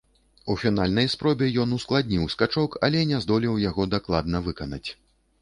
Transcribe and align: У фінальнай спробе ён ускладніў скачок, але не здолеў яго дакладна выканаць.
У 0.51 0.53
фінальнай 0.61 1.09
спробе 1.15 1.49
ён 1.63 1.75
ускладніў 1.77 2.25
скачок, 2.35 2.79
але 2.89 3.05
не 3.11 3.21
здолеў 3.27 3.61
яго 3.69 3.87
дакладна 3.93 4.45
выканаць. 4.51 4.85